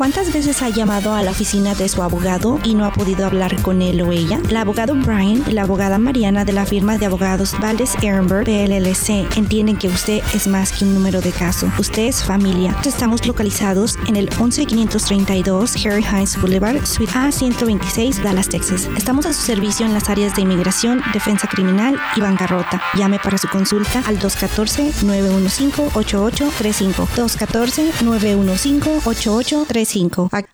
¿Cuántas 0.00 0.32
veces 0.32 0.62
ha 0.62 0.68
llamado 0.68 1.12
a 1.12 1.24
la 1.24 1.32
oficina 1.32 1.74
de 1.74 1.88
su 1.88 2.04
abogado 2.04 2.60
y 2.62 2.76
no 2.76 2.84
ha 2.84 2.92
podido 2.92 3.26
hablar 3.26 3.60
con 3.62 3.82
él 3.82 4.00
o 4.02 4.12
ella? 4.12 4.40
El 4.48 4.56
abogado 4.56 4.94
Brian 4.94 5.42
y 5.48 5.54
la 5.54 5.62
abogada 5.62 5.98
Mariana 5.98 6.44
de 6.44 6.52
la 6.52 6.64
firma 6.64 6.98
de 6.98 7.06
abogados 7.06 7.56
Valdes 7.60 7.96
Ehrenberg 8.00 8.44
PLLC 8.44 9.26
entienden 9.36 9.76
que 9.76 9.88
usted 9.88 10.22
es 10.32 10.46
más 10.46 10.70
que 10.70 10.84
un 10.84 10.94
número 10.94 11.20
de 11.20 11.32
caso. 11.32 11.68
Usted 11.80 12.04
es 12.04 12.22
familia. 12.22 12.76
Estamos 12.84 13.26
localizados 13.26 13.98
en 14.06 14.14
el 14.14 14.30
11532 14.38 15.84
Harry 15.84 16.04
Hines 16.04 16.40
Boulevard, 16.40 16.86
Suite 16.86 17.14
A126, 17.14 18.22
Dallas, 18.22 18.48
Texas. 18.48 18.88
Estamos 18.96 19.26
a 19.26 19.32
su 19.32 19.42
servicio 19.42 19.84
en 19.84 19.94
las 19.94 20.08
áreas 20.08 20.36
de 20.36 20.42
inmigración, 20.42 21.02
defensa 21.12 21.48
criminal 21.48 21.98
y 22.14 22.20
bancarrota. 22.20 22.80
Llame 22.94 23.18
para 23.18 23.36
su 23.36 23.48
consulta 23.48 24.04
al 24.06 24.20
214-915-8835. 24.20 27.08
214-915-8835. 27.16 29.87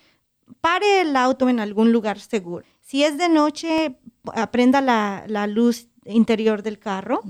pare 0.60 1.02
el 1.02 1.16
auto 1.16 1.48
en 1.48 1.60
algún 1.60 1.92
lugar 1.92 2.18
seguro. 2.18 2.64
Si 2.80 3.04
es 3.04 3.18
de 3.18 3.28
noche, 3.28 3.96
aprenda 4.34 4.80
la, 4.80 5.24
la 5.28 5.46
luz 5.46 5.88
interior 6.06 6.62
del 6.62 6.78
carro 6.78 7.22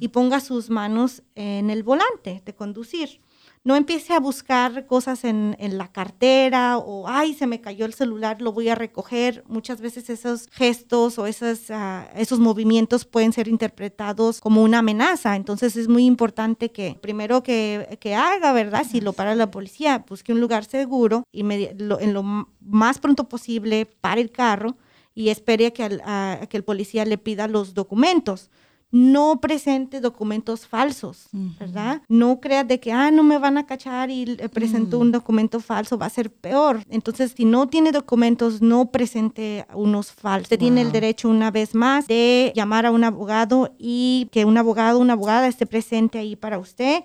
y 0.00 0.08
ponga 0.08 0.40
sus 0.40 0.70
manos 0.70 1.22
en 1.34 1.70
el 1.70 1.82
volante 1.82 2.42
de 2.44 2.54
conducir 2.54 3.20
no 3.68 3.76
empiece 3.76 4.14
a 4.14 4.18
buscar 4.18 4.86
cosas 4.86 5.24
en, 5.24 5.54
la 5.76 5.88
cartera 5.88 6.78
o, 6.78 7.06
ay, 7.06 7.34
se 7.34 7.46
me 7.46 7.60
cayó 7.60 7.84
el 7.84 7.92
celular, 7.92 8.40
lo 8.40 8.50
voy 8.50 8.70
a 8.70 8.74
recoger. 8.74 9.44
Muchas 9.46 9.82
veces 9.82 10.08
esos 10.08 10.48
gestos 10.50 11.18
o 11.18 11.26
esos, 11.26 11.70
ah, 11.70 12.08
esos 12.16 12.38
movimientos 12.38 13.04
pueden 13.04 13.34
ser 13.34 13.46
interpretados 13.46 14.40
como 14.40 14.62
una 14.62 14.78
amenaza. 14.78 15.36
Entonces 15.36 15.76
es 15.76 15.86
muy 15.86 16.06
importante 16.06 16.72
que 16.72 16.96
primero 17.02 17.42
que, 17.42 17.98
que 18.00 18.14
haga, 18.14 18.54
¿verdad? 18.54 18.86
Si 18.90 19.02
lo 19.02 19.12
para 19.12 19.34
la 19.34 19.50
policía, 19.50 20.02
busque 20.08 20.32
un 20.32 20.40
lugar 20.40 20.64
seguro 20.64 21.24
y 21.30 21.42
en 21.42 22.14
lo 22.14 22.22
más 22.62 22.98
pronto 22.98 23.28
posible 23.28 23.84
pare 23.84 24.22
el 24.22 24.30
carro 24.30 24.78
y 25.14 25.28
espere 25.28 25.74
que, 25.74 26.00
a 26.06 26.46
que 26.48 26.56
el 26.56 26.64
policía 26.64 27.04
le 27.04 27.18
pida 27.18 27.46
los 27.46 27.74
documentos 27.74 28.48
no 28.90 29.40
presente 29.40 30.00
documentos 30.00 30.66
falsos, 30.66 31.28
¿verdad? 31.32 32.00
No 32.08 32.40
creas 32.40 32.66
de 32.66 32.80
que, 32.80 32.90
ah, 32.90 33.10
no 33.10 33.22
me 33.22 33.38
van 33.38 33.58
a 33.58 33.66
cachar 33.66 34.10
y 34.10 34.36
presento 34.52 34.98
un 34.98 35.12
documento 35.12 35.60
falso, 35.60 35.98
va 35.98 36.06
a 36.06 36.10
ser 36.10 36.32
peor. 36.32 36.82
Entonces, 36.88 37.34
si 37.36 37.44
no 37.44 37.68
tiene 37.68 37.92
documentos, 37.92 38.62
no 38.62 38.90
presente 38.90 39.66
unos 39.74 40.12
falsos. 40.12 40.44
Usted 40.46 40.58
tiene 40.58 40.80
el 40.80 40.92
derecho 40.92 41.28
una 41.28 41.50
vez 41.50 41.74
más 41.74 42.06
de 42.06 42.52
llamar 42.54 42.86
a 42.86 42.90
un 42.90 43.04
abogado 43.04 43.74
y 43.78 44.28
que 44.32 44.46
un 44.46 44.56
abogado 44.56 44.98
o 44.98 45.02
una 45.02 45.12
abogada 45.12 45.48
esté 45.48 45.66
presente 45.66 46.18
ahí 46.18 46.34
para 46.34 46.58
usted. 46.58 47.04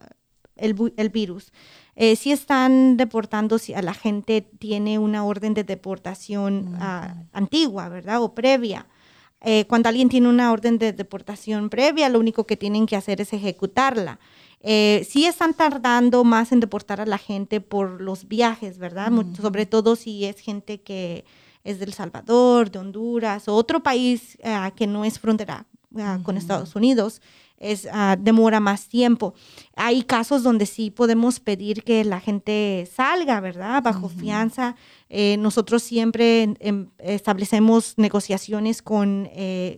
el, 0.57 0.93
el, 0.97 1.09
virus. 1.11 1.53
Eh, 1.95 2.17
sí 2.17 2.33
están 2.33 2.97
deportando 2.97 3.59
si 3.59 3.75
a 3.75 3.83
la 3.83 3.95
gente 3.95 4.43
tiene 4.59 4.99
una 4.99 5.25
orden 5.25 5.55
de 5.55 5.65
deportación 5.65 6.73
mm. 6.73 7.29
antigua, 7.33 7.89
¿verdad? 7.89 8.23
O 8.23 8.35
previa. 8.35 8.87
Eh, 9.43 9.65
cuando 9.67 9.89
alguien 9.89 10.09
tiene 10.09 10.29
una 10.29 10.51
orden 10.51 10.79
de 10.79 10.93
deportación 10.93 11.71
previa, 11.71 12.09
lo 12.09 12.19
único 12.19 12.45
que 12.45 12.57
tienen 12.57 12.87
que 12.87 12.97
hacer 12.97 13.21
es 13.21 13.33
ejecutarla. 13.33 14.19
Eh, 14.61 15.07
sí 15.09 15.27
están 15.27 15.55
tardando 15.55 16.25
más 16.25 16.51
en 16.53 16.61
deportar 16.61 17.01
a 17.01 17.07
la 17.07 17.19
gente 17.19 17.61
por 17.61 18.01
los 18.01 18.27
viajes, 18.27 18.79
¿verdad? 18.79 19.13
Sobre 19.41 19.67
todo 19.67 19.95
si 19.95 20.25
es 20.25 20.41
gente 20.41 20.81
que 20.81 21.25
es 21.67 21.81
del 21.81 21.93
Salvador, 21.93 22.71
de 22.71 22.79
Honduras 22.79 23.49
o 23.49 23.55
otro 23.55 23.83
país 23.83 24.39
eh, 24.41 24.57
que 24.77 24.87
no 24.87 25.05
es 25.05 25.19
frontera 25.19 25.67
eh, 25.97 26.19
con 26.23 26.37
Estados 26.37 26.77
Unidos, 26.77 27.21
es, 27.59 27.89
ah, 27.91 28.17
demora 28.19 28.61
más 28.61 28.87
tiempo. 28.87 29.35
Hay 29.75 30.03
casos 30.03 30.43
donde 30.43 30.67
sí 30.67 30.91
podemos 30.91 31.41
pedir 31.41 31.83
que 31.83 32.05
la 32.05 32.21
gente 32.21 32.89
salga, 32.95 33.41
¿verdad? 33.41 33.83
Bajo 33.83 34.09
fianza. 34.09 34.77
Eh, 35.09 35.37
nosotros 35.39 35.83
siempre 35.83 36.55
em, 36.61 36.89
establecemos 36.99 37.95
negociaciones 37.97 38.83
con, 38.83 39.29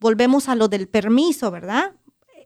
volvemos 0.00 0.48
a 0.48 0.54
lo 0.54 0.68
del 0.68 0.88
permiso, 0.88 1.50
¿verdad? 1.50 1.92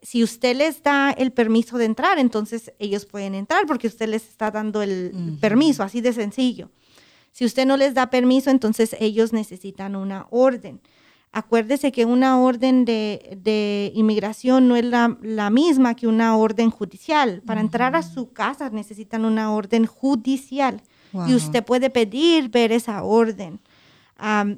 Si 0.01 0.23
usted 0.23 0.55
les 0.55 0.83
da 0.83 1.11
el 1.11 1.31
permiso 1.31 1.77
de 1.77 1.85
entrar, 1.85 2.19
entonces 2.19 2.73
ellos 2.79 3.05
pueden 3.05 3.35
entrar 3.35 3.65
porque 3.65 3.87
usted 3.87 4.09
les 4.09 4.27
está 4.27 4.51
dando 4.51 4.81
el 4.81 5.37
permiso, 5.39 5.81
así 5.83 6.01
de 6.01 6.11
sencillo. 6.11 6.69
Si 7.31 7.45
usted 7.45 7.65
no 7.65 7.77
les 7.77 7.93
da 7.93 8.09
permiso, 8.09 8.51
entonces 8.51 8.95
ellos 8.99 9.33
necesitan 9.33 9.95
una 9.95 10.27
orden. 10.29 10.81
Acuérdese 11.35 11.91
que 11.91 12.05
una 12.05 12.39
orden 12.39 12.85
de, 12.85 13.91
inmigración 13.95 14.67
no 14.67 14.75
es 14.75 14.85
la, 14.85 15.49
misma 15.49 15.95
que 15.95 16.05
una 16.05 16.37
orden 16.37 16.69
judicial. 16.69 17.41
Para 17.43 17.59
entrar 17.59 17.95
a 17.95 18.03
su 18.03 18.31
casa 18.31 18.69
necesitan 18.69 19.25
una 19.25 19.51
orden 19.51 19.87
judicial 19.87 20.81
y 21.27 21.33
usted 21.33 21.65
puede 21.65 21.89
pedir 21.89 22.49
ver 22.49 22.71
esa 22.71 23.01
orden. 23.01 23.59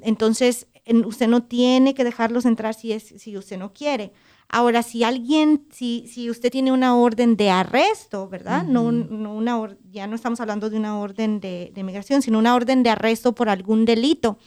entonces, 0.02 0.66
usted 1.04 1.28
no 1.28 1.42
tiene 1.42 1.94
que 1.94 2.04
dejarlos 2.04 2.44
entrar 2.44 2.74
si, 2.74 2.92
es, 2.92 3.14
si 3.16 3.36
usted 3.36 3.58
no 3.58 3.72
quiere. 3.72 4.12
Ahora, 4.48 4.82
si 4.84 5.02
alguien, 5.02 5.66
si, 5.70 6.06
si 6.06 6.30
usted 6.30 6.52
tiene 6.52 6.70
una 6.70 6.96
orden 6.96 7.36
de 7.36 7.50
arresto, 7.50 8.28
¿verdad? 8.28 8.62
no, 8.62 8.92
no, 8.92 9.34
una, 9.34 9.76
ya 9.90 10.06
no 10.06 10.14
estamos 10.14 10.40
hablando 10.40 10.70
de 10.70 10.76
una 10.76 10.98
orden 10.98 11.40
de, 11.40 11.72
de 11.74 11.82
migración, 11.82 12.22
sino 12.22 12.38
una 12.38 12.54
orden 12.54 12.84
de 12.84 12.90
arresto 12.90 13.34
por 13.34 13.48
algún 13.48 13.84
delito. 13.84 14.38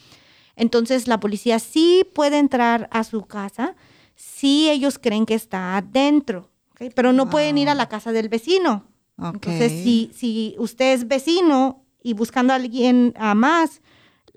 Entonces, 0.55 1.07
la 1.07 1.19
policía 1.19 1.59
sí 1.59 2.05
puede 2.13 2.37
entrar 2.37 2.87
a 2.91 3.03
su 3.03 3.25
casa 3.25 3.75
si 4.15 4.69
ellos 4.69 4.99
creen 4.99 5.25
que 5.25 5.33
está 5.33 5.77
adentro, 5.77 6.49
pero 6.95 7.13
no 7.13 7.29
pueden 7.29 7.57
ir 7.57 7.69
a 7.69 7.75
la 7.75 7.89
casa 7.89 8.11
del 8.11 8.29
vecino. 8.29 8.85
Entonces, 9.17 9.71
si, 9.71 10.11
si 10.13 10.55
usted 10.57 10.93
es 10.93 11.07
vecino 11.07 11.83
y 12.01 12.13
buscando 12.13 12.53
a 12.53 12.57
alguien 12.57 13.13
a 13.17 13.35
más, 13.35 13.81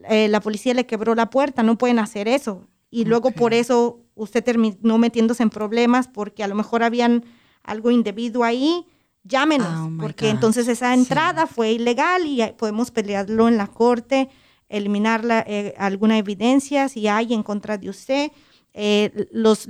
eh, 0.08 0.28
la 0.28 0.40
policía 0.40 0.74
le 0.74 0.86
quebró 0.86 1.14
la 1.14 1.30
puerta, 1.30 1.62
no 1.62 1.78
pueden 1.78 1.98
hacer 1.98 2.28
eso. 2.28 2.68
Y 2.90 3.06
luego 3.06 3.30
por 3.30 3.54
eso 3.54 4.00
usted 4.14 4.44
terminó 4.44 4.98
metiéndose 4.98 5.42
en 5.42 5.50
problemas 5.50 6.08
porque 6.08 6.44
a 6.44 6.48
lo 6.48 6.54
mejor 6.54 6.82
habían 6.82 7.24
algo 7.62 7.90
indebido 7.90 8.44
ahí, 8.44 8.86
llámenos, 9.24 9.68
oh 9.68 9.90
porque 9.98 10.28
entonces 10.28 10.68
esa 10.68 10.92
entrada 10.92 11.46
fue 11.46 11.72
ilegal 11.72 12.26
y 12.26 12.42
podemos 12.58 12.90
pelearlo 12.90 13.48
en 13.48 13.56
la 13.56 13.68
corte, 13.68 14.28
eliminar 14.68 15.24
eh, 15.46 15.74
alguna 15.78 16.18
evidencia 16.18 16.88
si 16.88 17.08
hay 17.08 17.32
en 17.32 17.42
contra 17.42 17.78
de 17.78 17.88
usted. 17.88 18.30
Eh, 18.74 19.28
los, 19.32 19.68